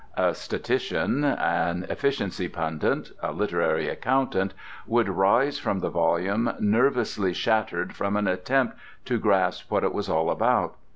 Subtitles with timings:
[0.17, 4.55] A statistician, an efficiency pundit, a literary accountant,
[4.87, 10.09] would rise from the volume nervously shattered from an attempt to grasp what it was
[10.09, 10.75] all about.